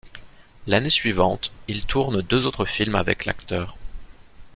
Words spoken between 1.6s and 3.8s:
il tourne deux autres films avec l'acteur.